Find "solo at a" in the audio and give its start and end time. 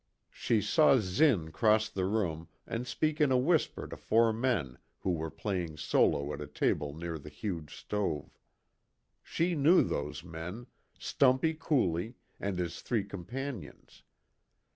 5.77-6.47